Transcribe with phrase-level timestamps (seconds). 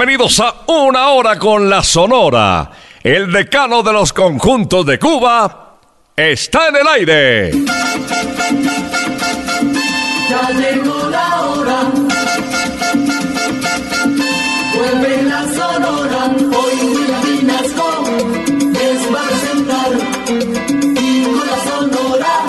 [0.00, 2.70] Bienvenidos a Una Hora con la Sonora.
[3.02, 5.76] El decano de los conjuntos de Cuba
[6.16, 7.50] está en el aire.
[10.30, 11.80] Ya llegó la hora.
[14.74, 16.30] Vuelve la sonora.
[16.56, 16.76] Hoy
[17.26, 18.04] Vinasco
[18.72, 19.90] les va a presentar.
[20.98, 22.46] Y con la sonora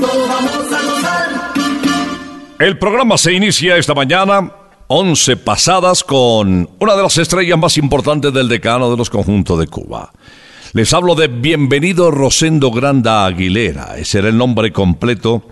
[0.00, 1.28] todos vamos a gozar.
[2.60, 4.52] El programa se inicia esta mañana,
[4.88, 9.66] 11 pasadas, con una de las estrellas más importantes del decano de los conjuntos de
[9.66, 10.12] Cuba.
[10.72, 13.96] Les hablo de Bienvenido Rosendo Granda Aguilera.
[13.96, 15.48] Ese era el nombre completo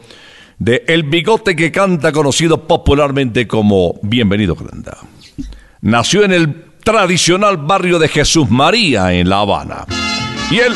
[0.59, 4.99] de El Bigote que canta, conocido popularmente como Bienvenido Granda.
[5.81, 9.85] Nació en el tradicional barrio de Jesús María, en La Habana.
[10.50, 10.75] Y él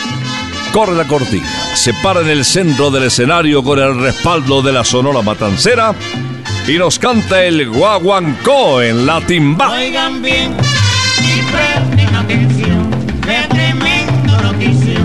[0.73, 4.85] corre la cortina, se para en el centro del escenario con el respaldo de la
[4.85, 5.95] Sonora Matancera
[6.69, 9.71] y nos canta el guaguancó en la timba.
[9.71, 10.55] Oigan bien
[11.19, 12.91] y presten atención,
[13.23, 15.01] qué tremendo noticia.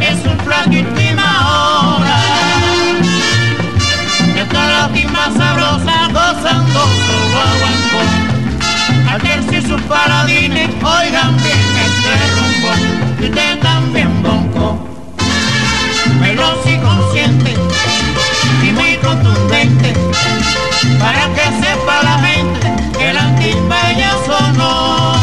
[0.00, 2.18] Es un flaquitima hora.
[4.36, 8.02] Está la timba sabrosa gozando su guaguancó.
[9.12, 10.43] Al tercio sus paladines,
[20.98, 25.14] para que sepa la gente que el antipaña sonó.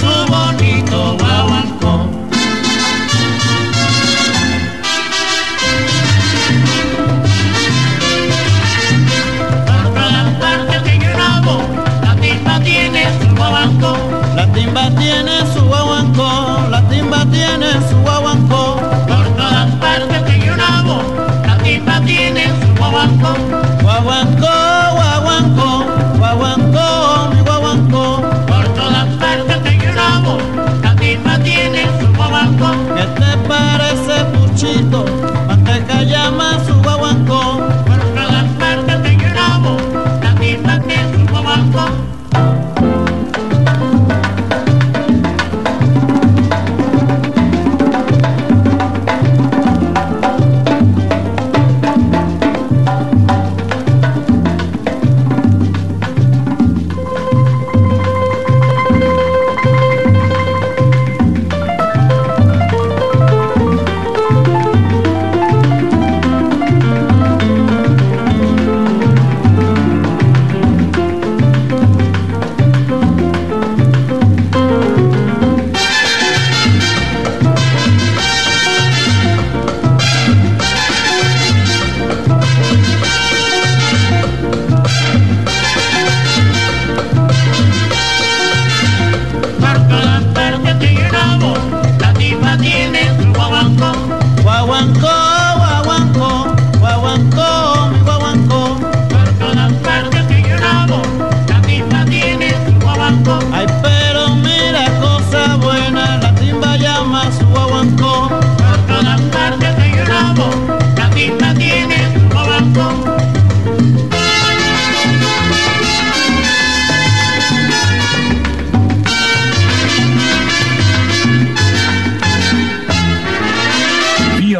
[0.00, 1.94] Su bonito guaguancó.
[9.66, 11.10] Para la parte que
[12.04, 13.96] la timba tiene su guaguancó,
[14.34, 15.31] la timba tiene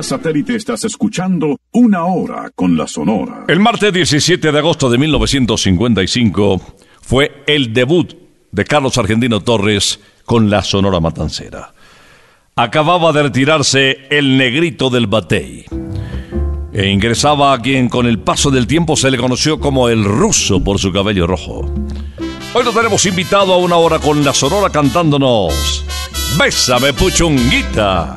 [0.03, 3.45] Satélite estás escuchando Una Hora con la Sonora.
[3.49, 6.61] El martes 17 de agosto de 1955
[7.01, 8.15] fue el debut
[8.51, 11.73] de Carlos Argentino Torres con la Sonora Matancera.
[12.57, 15.65] Acababa de retirarse el negrito del batey.
[16.73, 20.63] E ingresaba a quien con el paso del tiempo se le conoció como el ruso
[20.63, 21.73] por su cabello rojo.
[22.55, 25.85] Hoy lo tenemos invitado a una hora con la Sonora cantándonos
[26.39, 28.17] Bésame Puchunguita.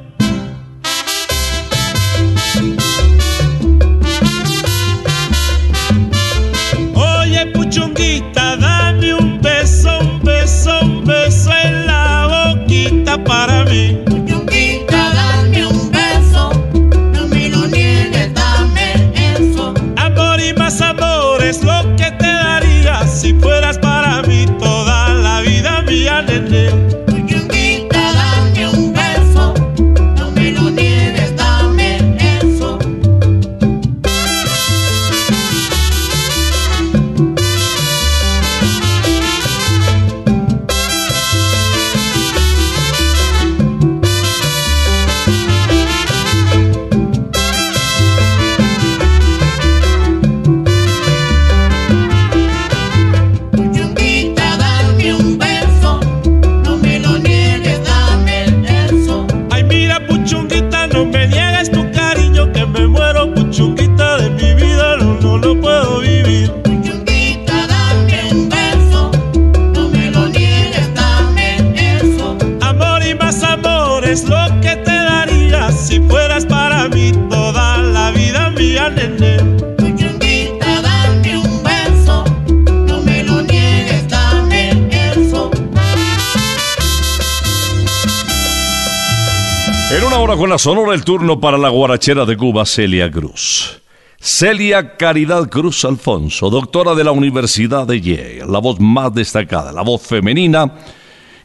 [89.93, 93.81] En una hora con la sonora el turno para la guarachera de Cuba, Celia Cruz.
[94.17, 99.81] Celia Caridad Cruz Alfonso, doctora de la Universidad de Yale, la voz más destacada, la
[99.81, 100.75] voz femenina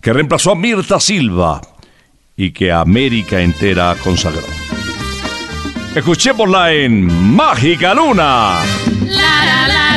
[0.01, 1.61] que reemplazó a Mirta Silva
[2.37, 4.47] y que América entera consagró.
[5.97, 8.61] Escuchémosla en Mágica Luna.
[9.01, 9.96] Noche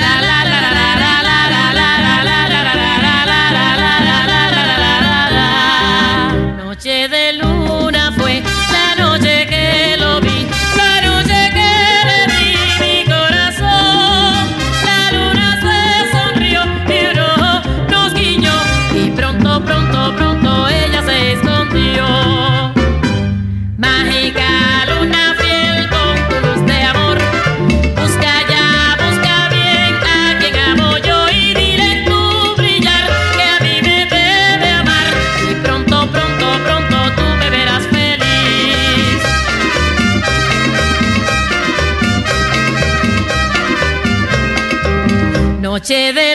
[45.79, 46.28] Noche de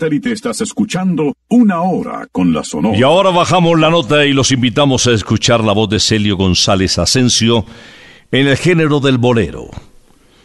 [0.00, 2.96] satélite estás escuchando Una Hora con la Sonora.
[2.96, 6.98] Y ahora bajamos la nota y los invitamos a escuchar la voz de Celio González
[6.98, 7.66] Asensio
[8.32, 9.68] en el género del bolero.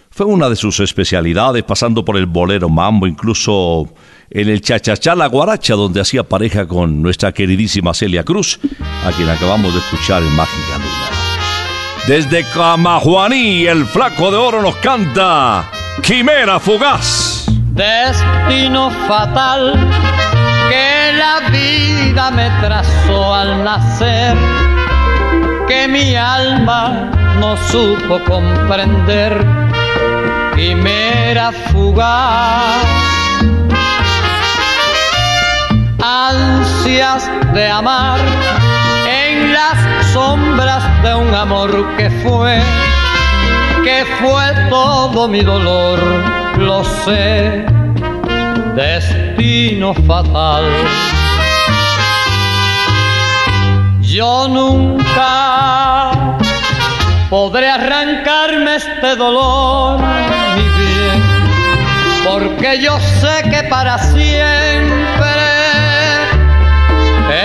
[0.09, 3.87] Fue una de sus especialidades, pasando por el bolero mambo, incluso
[4.29, 8.59] en el chachachá la guaracha, donde hacía pareja con nuestra queridísima Celia Cruz,
[9.05, 12.07] a quien acabamos de escuchar en Mágica Luna.
[12.07, 15.71] Desde Camajuaní, el flaco de oro nos canta
[16.01, 17.54] Quimera Fugaz.
[17.75, 19.75] Destino fatal
[20.69, 24.37] que la vida me trazó al nacer,
[25.67, 29.45] que mi alma no supo comprender,
[30.55, 32.85] quimera fugaz.
[36.01, 38.21] Ansias de amar
[39.05, 42.57] en las sombras de un amor que fue
[43.83, 45.99] que fue todo mi dolor,
[46.57, 47.65] lo sé,
[48.75, 50.63] destino fatal.
[54.01, 56.11] Yo nunca
[57.29, 59.99] podré arrancarme este dolor,
[60.55, 61.23] mi bien,
[62.23, 64.95] porque yo sé que para siempre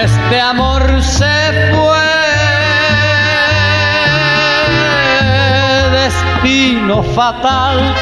[0.03, 2.01] este amor se fue.
[5.93, 7.95] Destino fatal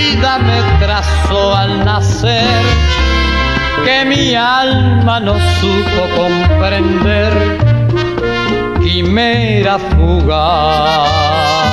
[0.00, 2.62] vida me trazó al nacer,
[3.84, 7.32] que mi alma no supo comprender,
[8.82, 11.69] quimera fugaz.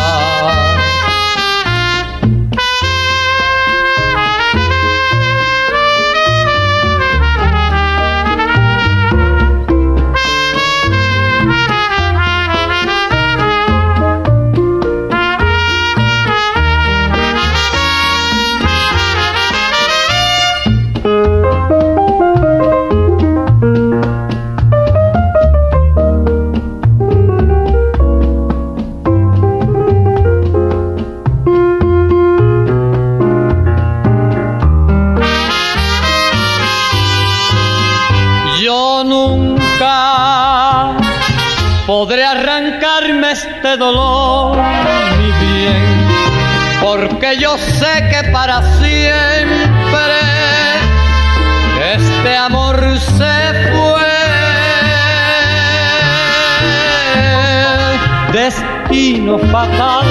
[59.51, 60.05] Fatal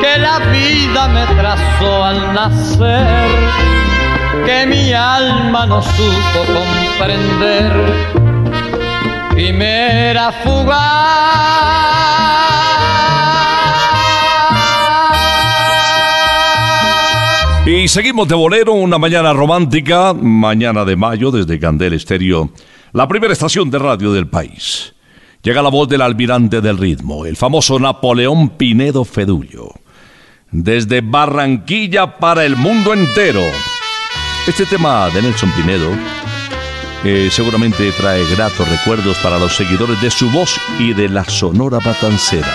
[0.00, 3.06] que la vida me trazó al nacer
[4.44, 7.72] que mi alma no supo comprender
[9.36, 11.24] y me era fugaz.
[17.66, 22.50] Y seguimos de bolero, una mañana romántica, mañana de mayo desde Candel Estéreo,
[22.92, 24.93] la primera estación de radio del país.
[25.44, 29.74] Llega la voz del almirante del ritmo, el famoso Napoleón Pinedo Fedullo.
[30.50, 33.42] Desde Barranquilla para el mundo entero.
[34.46, 35.90] Este tema de Nelson Pinedo
[37.04, 41.78] eh, seguramente trae gratos recuerdos para los seguidores de su voz y de la Sonora
[41.84, 42.54] Matancera.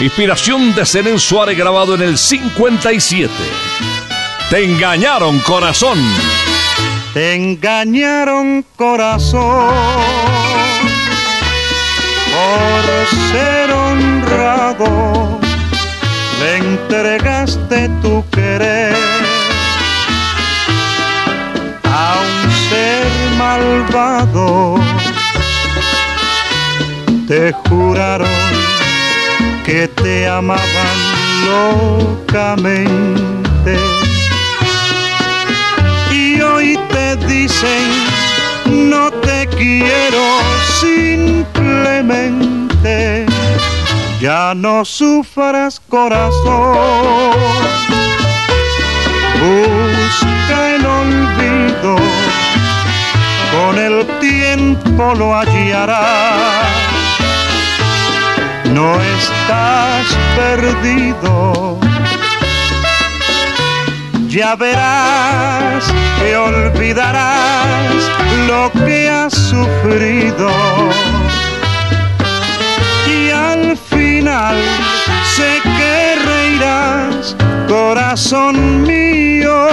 [0.00, 3.32] Inspiración de Zenén Suárez grabado en el 57.
[4.48, 5.98] Te engañaron, corazón.
[7.12, 10.47] Te engañaron corazón
[12.58, 12.84] por
[13.30, 15.38] ser honrado,
[16.40, 18.96] le entregaste tu querer
[21.84, 24.76] a un ser malvado.
[27.28, 28.40] Te juraron
[29.64, 30.98] que te amaban
[31.52, 32.98] locamente
[36.10, 38.07] y hoy te dicen
[38.68, 40.22] no te quiero
[40.80, 43.26] simplemente.
[44.20, 47.32] Ya no sufras corazón.
[49.40, 51.96] Busca el olvido.
[53.52, 56.66] Con el tiempo lo hallarás.
[58.72, 60.04] No estás
[60.36, 61.78] perdido
[64.28, 65.84] ya verás
[66.20, 67.94] que olvidarás
[68.46, 70.50] lo que has sufrido
[73.06, 74.56] y al final
[75.34, 77.36] sé que reirás,
[77.68, 79.68] corazón mío.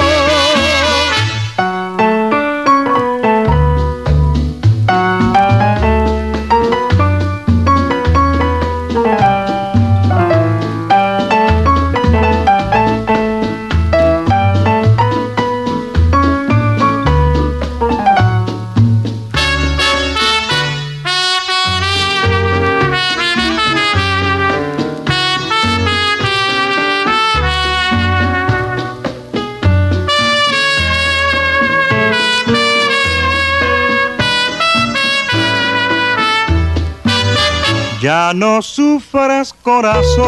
[38.36, 40.28] No sufras corazón,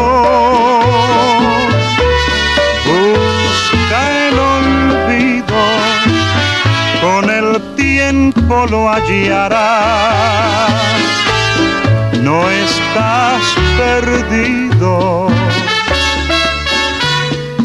[2.86, 5.56] busca el olvido,
[7.02, 10.72] con el tiempo lo hallarás,
[12.22, 13.42] no estás
[13.76, 15.28] perdido.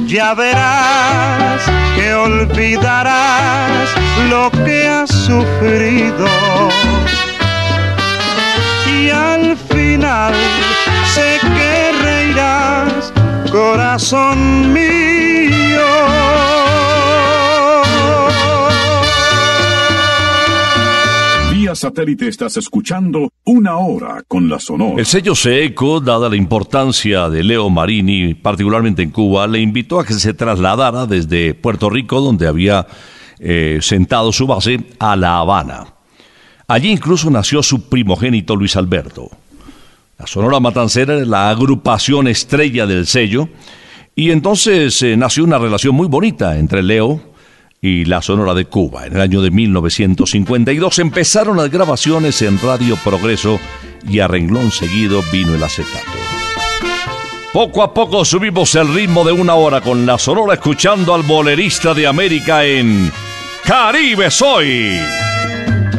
[0.06, 1.63] Ya verás
[1.95, 3.89] que olvidarás
[4.29, 6.27] lo que has sufrido
[9.03, 10.33] y al final
[11.13, 13.13] sé que reirás,
[13.51, 14.83] corazón mío.
[21.53, 24.95] Vía satélite estás escuchando Una Hora con la Sonora.
[24.97, 30.05] El sello Seco, dada la importancia de Leo Marini, particularmente en Cuba, le invitó a
[30.05, 32.87] que se trasladara desde Puerto Rico, donde había
[33.39, 35.92] eh, sentado su base, a La Habana.
[36.67, 39.30] Allí incluso nació su primogénito Luis Alberto.
[40.17, 43.49] La Sonora Matancera era la agrupación estrella del sello
[44.15, 47.19] y entonces eh, nació una relación muy bonita entre Leo
[47.82, 49.06] y la Sonora de Cuba.
[49.06, 53.60] En el año de 1952 empezaron las grabaciones en Radio Progreso
[54.08, 56.12] y a renglón seguido vino el acetato.
[57.52, 61.93] Poco a poco subimos el ritmo de una hora con la Sonora escuchando al bolerista
[61.93, 63.12] de América en
[63.65, 64.97] Caribe Soy.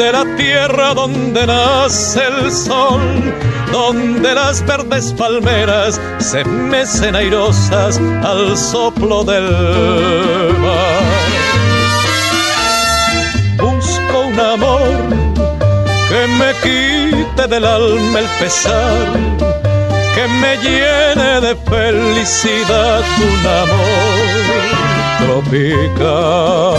[0.00, 3.02] de la tierra donde nace el sol,
[3.70, 9.44] donde las verdes palmeras se mecen airosas al soplo del
[10.64, 11.02] mar.
[13.58, 14.80] Busco un amor
[16.08, 19.06] que me quite del alma el pesar,
[20.14, 24.30] que me llene de felicidad un amor
[25.18, 26.78] tropical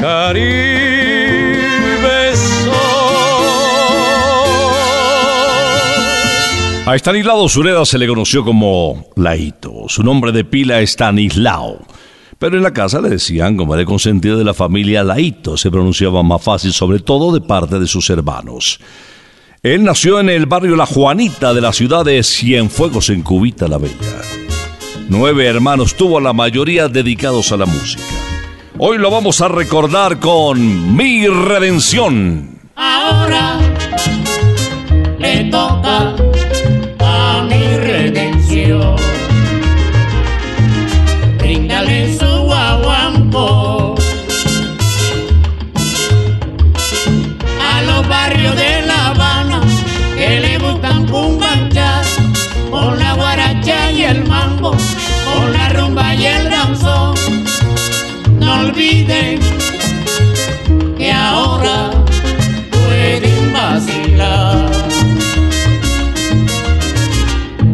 [0.00, 0.46] Caribe
[2.34, 2.70] soy.
[6.86, 9.84] A Estanislao Sureda se le conoció como Laito.
[9.88, 11.80] Su nombre de pila es Stanislao.
[12.38, 15.58] Pero en la casa le decían, como era consentido de la familia, Laito.
[15.58, 18.80] Se pronunciaba más fácil, sobre todo de parte de sus hermanos.
[19.62, 23.76] Él nació en el barrio La Juanita de la ciudad de Cienfuegos, en Cubita la
[23.76, 24.22] Bella.
[25.10, 28.29] Nueve hermanos tuvo, la mayoría dedicados a la música.
[28.82, 32.60] Hoy lo vamos a recordar con Mi Redención.
[32.76, 33.58] Ahora
[35.18, 36.16] le toca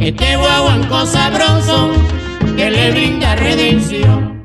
[0.07, 1.91] Este guaguanco sabroso
[2.57, 4.36] que le brinda redención.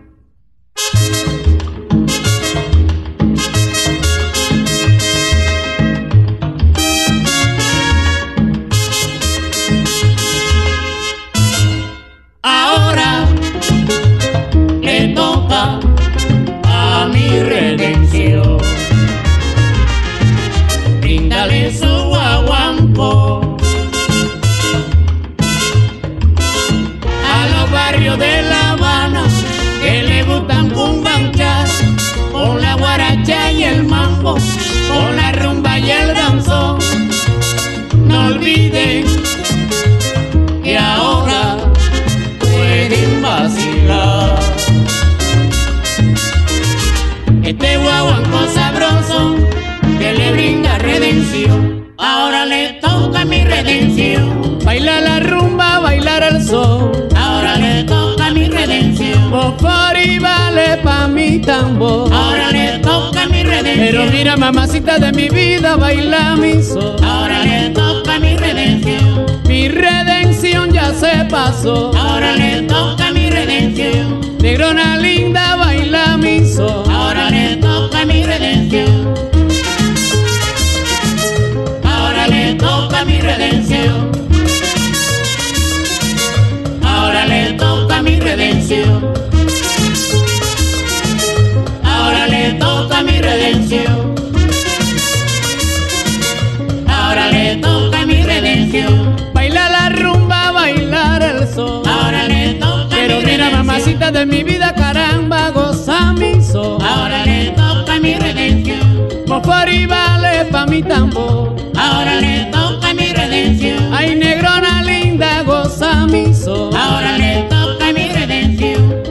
[110.62, 111.56] toca mi tambor.
[111.76, 113.93] Ahora le toca mi redención.
[113.93, 116.76] Ay, negrona linda, goza mi sol.
[116.76, 119.02] Ahora le toca mi redención.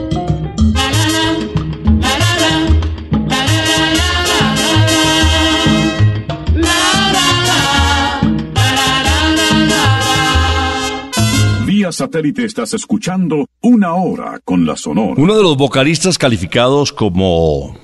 [11.65, 15.15] Vía satélite estás escuchando una hora con la sonora.
[15.17, 17.75] Uno de los vocalistas calificados como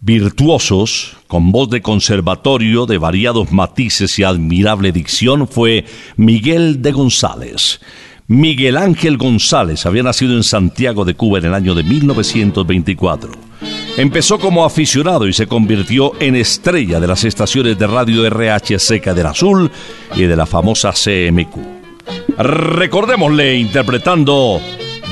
[0.00, 5.84] virtuosos, con voz de conservatorio, de variados matices y admirable dicción, fue
[6.16, 7.80] Miguel de González.
[8.26, 13.32] Miguel Ángel González había nacido en Santiago de Cuba en el año de 1924.
[13.96, 19.14] Empezó como aficionado y se convirtió en estrella de las estaciones de radio RH Seca
[19.14, 19.70] del Azul
[20.14, 21.58] y de la famosa CMQ.
[22.38, 24.60] Recordémosle interpretando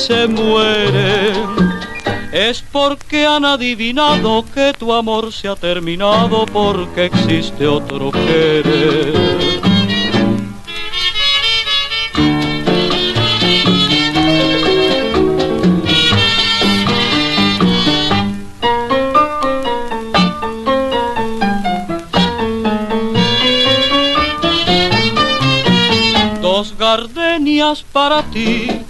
[0.00, 1.34] se mueren,
[2.32, 9.12] es porque han adivinado que tu amor se ha terminado porque existe otro querer.
[26.40, 28.79] Dos gardenias para ti,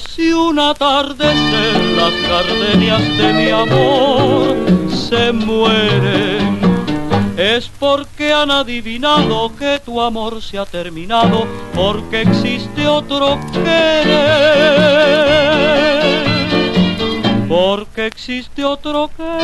[0.00, 4.56] Si un atardecer las gardenias de mi amor
[4.90, 6.58] se mueren,
[7.36, 13.94] es porque han adivinado que tu amor se ha terminado, porque existe otro querer,
[17.46, 19.42] porque existe otro querer.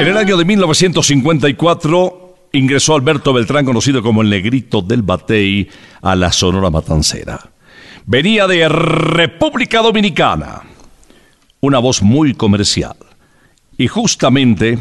[0.00, 5.68] En el año de 1954 ingresó Alberto Beltrán, conocido como el Negrito del Batey,
[6.02, 7.38] a la Sonora Matancera.
[8.10, 10.62] Venía de República Dominicana,
[11.60, 12.96] una voz muy comercial.
[13.76, 14.78] Y justamente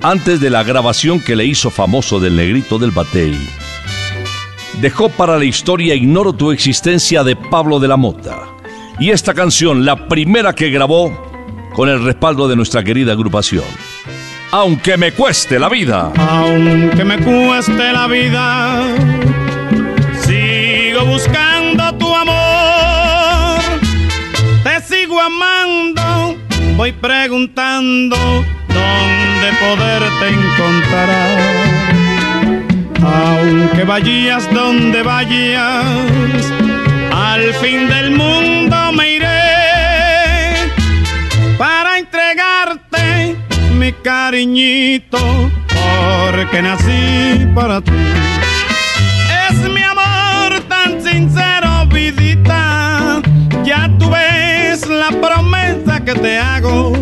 [0.00, 3.36] antes de la grabación que le hizo famoso del Negrito del Batey,
[4.80, 8.44] dejó para la historia Ignoro tu existencia de Pablo de la Mota.
[8.98, 11.12] Y esta canción, la primera que grabó
[11.74, 13.66] con el respaldo de nuestra querida agrupación.
[14.50, 16.10] Aunque me cueste la vida.
[16.16, 18.96] Aunque me cueste la vida,
[20.22, 22.41] sigo buscando tu amor.
[26.82, 28.16] Voy preguntando
[28.66, 31.38] dónde poderte encontrar.
[33.00, 36.44] Aunque vayas donde vayas,
[37.14, 40.54] al fin del mundo me iré
[41.56, 43.36] para entregarte
[43.78, 45.20] mi cariñito,
[45.68, 47.92] porque nací para ti.
[49.48, 53.22] Es mi amor tan sincero, vidita.
[53.64, 54.10] Ya tú
[54.82, 56.92] ves la promesa que te hago.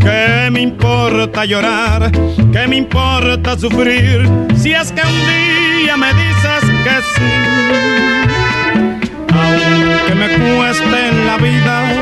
[0.00, 2.10] Que me importa llorar,
[2.52, 7.32] que me importa sufrir, si es que un día me dices que sí.
[9.34, 11.92] Aunque me cueste en la vida,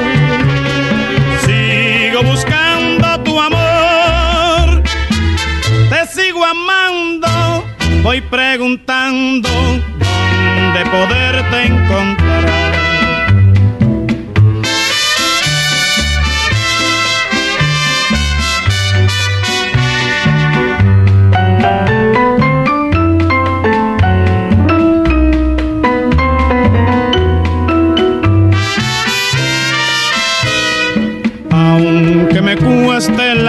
[1.45, 4.83] sigo buscando tu amor.
[5.91, 7.65] Te sigo amando,
[8.03, 12.26] voy preguntando dónde poderte encontrar.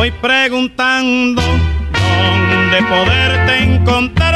[0.00, 4.34] voy preguntando dónde poderte encontrar.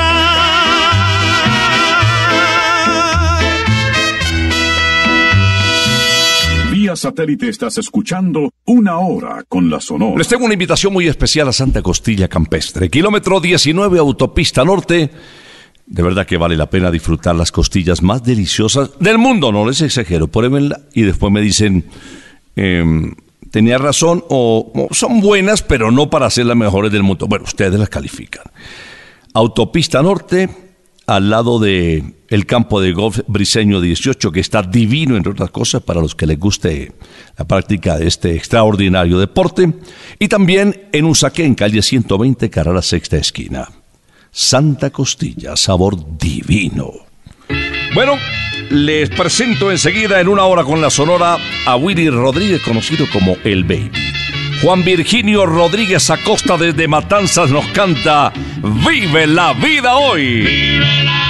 [6.70, 10.18] Vía satélite estás escuchando Una Hora con la Sonora.
[10.18, 15.11] Les tengo una invitación muy especial a Santa Costilla Campestre, kilómetro 19, autopista norte.
[15.87, 19.81] De verdad que vale la pena disfrutar las costillas más deliciosas del mundo, no les
[19.81, 20.29] exagero.
[20.29, 21.87] Pruébenla y después me dicen,
[22.55, 23.14] em,
[23.55, 27.29] tenía razón o, son buenas, pero no para ser las mejores del mundo.
[27.29, 28.43] Bueno, ustedes las califican.
[29.33, 30.49] Autopista norte,
[31.07, 32.03] al lado de
[32.49, 36.37] campo de golf Briseño 18, que está divino, entre otras cosas, para los que les
[36.37, 36.95] guste
[37.38, 39.73] la práctica de este extraordinario deporte.
[40.19, 43.69] Y también en Usaquén, en calle 120, cara a la sexta esquina.
[44.33, 46.90] Santa Costilla, sabor divino.
[47.94, 48.18] Bueno,
[48.70, 53.64] les presento enseguida en una hora con la sonora a Willy Rodríguez, conocido como El
[53.64, 53.90] Baby.
[54.62, 60.40] Juan Virginio Rodríguez Acosta desde Matanzas nos canta Vive la vida hoy.
[60.40, 61.23] Vive la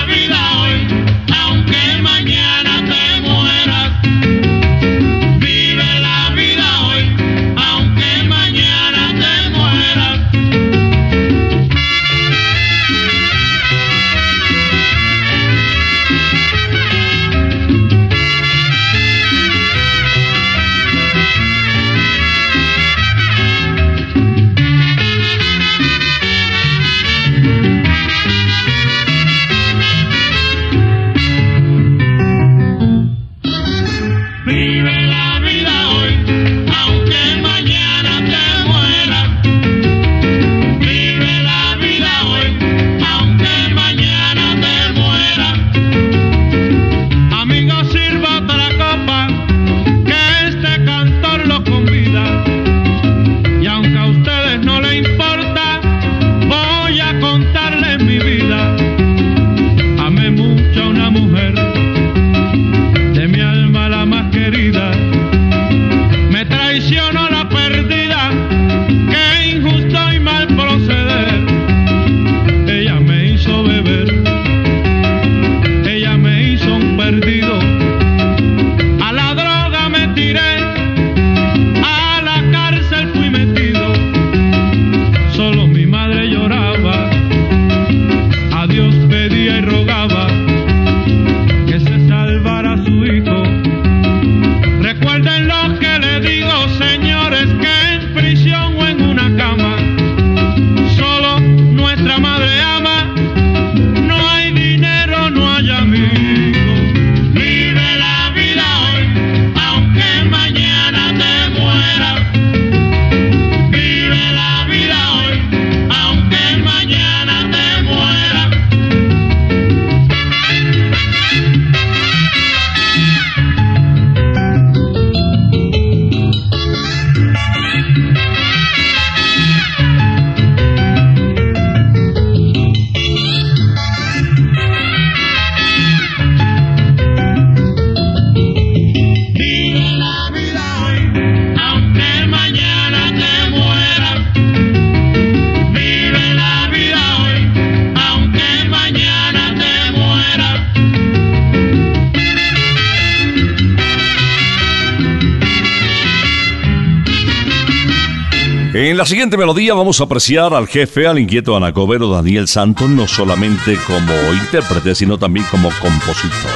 [158.95, 163.09] En la siguiente melodía vamos a apreciar al jefe, al inquieto anacobero Daniel Santos, no
[163.09, 166.53] solamente como intérprete, sino también como compositor.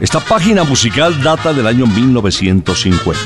[0.00, 3.20] Esta página musical data del año 1950.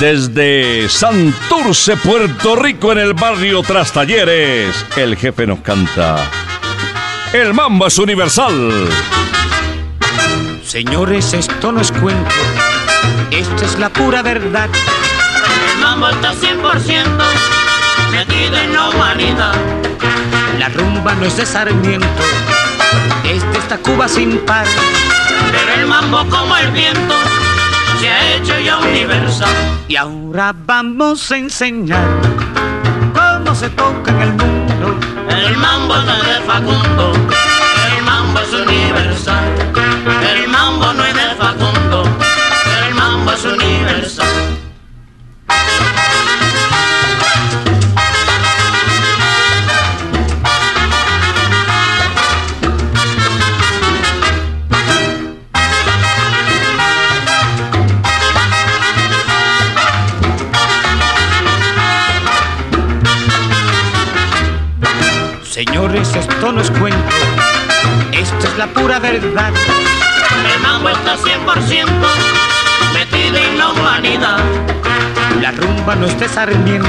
[0.00, 6.28] Desde Santurce, Puerto Rico, en el barrio Trastalleres, el jefe nos canta.
[7.32, 8.88] El mambo es universal.
[10.64, 12.34] Señores, esto no es cuento,
[13.30, 14.68] esto es la pura verdad.
[15.82, 17.04] El mambo está 100%
[18.12, 19.52] metido en la humanidad.
[20.56, 22.06] La rumba no es de Sarmiento,
[23.24, 24.64] es de esta Cuba sin par.
[25.50, 27.14] Pero el mambo como el viento
[27.98, 29.48] se ha hecho ya universal.
[29.88, 32.06] Y ahora vamos a enseñar
[33.12, 34.96] cómo se toca en el mundo.
[35.28, 37.12] El mambo no es de Facundo,
[37.96, 39.44] el mambo es universal.
[40.32, 41.21] El mambo no es de
[68.92, 69.52] pura verdad.
[70.54, 71.86] El mambo está 100%
[72.92, 74.38] metido en la humanidad.
[75.40, 76.88] La rumba no es de Sarmiento,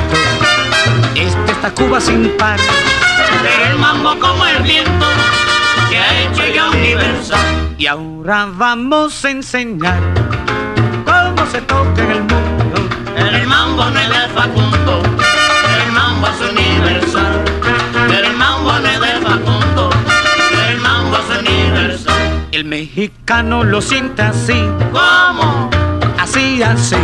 [1.16, 2.60] es de esta Cuba sin par.
[3.42, 5.06] Pero el mambo como el viento
[5.90, 7.76] se ha hecho ya universal.
[7.78, 10.02] Y ahora vamos a enseñar
[11.06, 12.82] cómo se toca en el mundo.
[13.16, 15.04] El mambo no es de Facundo,
[22.74, 24.60] mexicano lo siente así,
[24.92, 25.70] ¿Cómo?
[26.18, 26.96] así, así.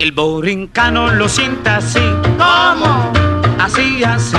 [0.00, 2.00] El borincano lo siente así,
[2.36, 3.12] ¿Cómo?
[3.60, 4.36] así, así.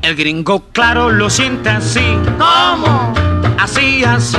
[0.00, 3.12] El gringo claro lo siente así, ¿Cómo?
[3.58, 4.38] así, así.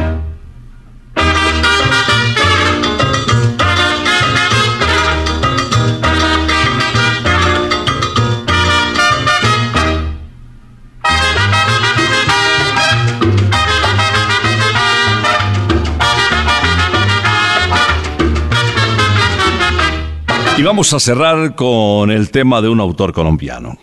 [20.81, 23.77] Vamos a cerrar con el tema de un autor colombiano.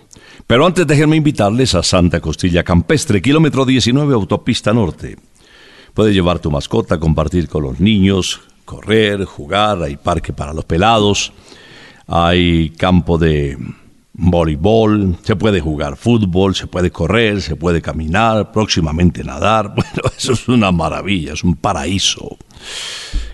[0.48, 5.16] Pero antes déjenme invitarles a Santa Costilla Campestre, kilómetro 19, autopista norte.
[5.94, 11.32] Puedes llevar tu mascota, compartir con los niños, correr, jugar, hay parque para los pelados,
[12.08, 13.56] hay campo de
[14.14, 19.72] voleibol, se puede jugar fútbol, se puede correr, se puede caminar, próximamente nadar.
[19.76, 22.38] Bueno, eso es una maravilla, es un paraíso.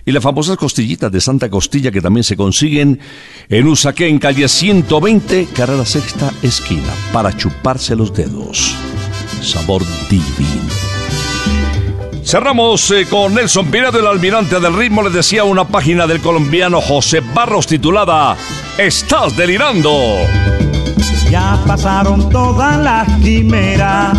[0.06, 3.00] Y las famosas costillitas de Santa Costilla que también se consiguen
[3.48, 8.74] en Usaquén, en calle 120, carrera sexta esquina, para chuparse los dedos.
[9.40, 10.94] Sabor divino.
[12.24, 16.80] Cerramos eh, con Nelson Pinedo, el almirante del ritmo, les decía una página del colombiano
[16.80, 18.36] José Barros titulada
[18.78, 19.92] Estás delirando.
[21.30, 24.18] Ya pasaron todas las quimeras,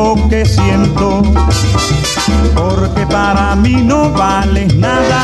[0.00, 1.22] Lo que siento,
[2.54, 5.22] porque para mí no vales nada.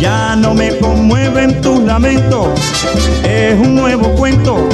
[0.00, 2.48] Ya no me conmueven tus lamentos,
[3.22, 4.68] es un nuevo cuento,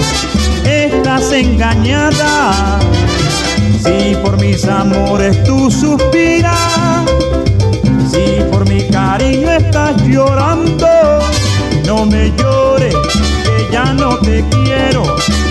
[0.65, 2.79] estás engañada.
[3.83, 7.05] Si por mis amores tú suspiras,
[8.13, 10.87] si por mi cariño estás llorando,
[11.85, 12.95] no me llores,
[13.45, 15.03] que ya no te quiero,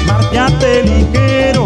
[0.07, 1.65] márchate ligero,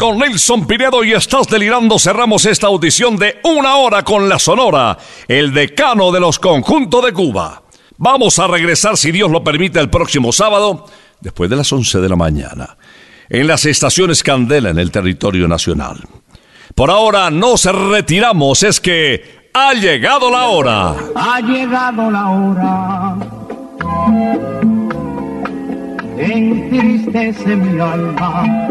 [0.00, 4.96] Con Nelson Pinedo y Estás Delirando cerramos esta audición de una hora con la Sonora,
[5.28, 7.64] el decano de los conjuntos de Cuba.
[7.98, 10.86] Vamos a regresar, si Dios lo permite, el próximo sábado,
[11.20, 12.78] después de las 11 de la mañana,
[13.28, 15.98] en las estaciones Candela en el territorio nacional.
[16.74, 20.94] Por ahora nos retiramos, es que ha llegado la hora.
[21.14, 23.16] Ha llegado la hora.
[26.16, 28.70] Entristece mi alma.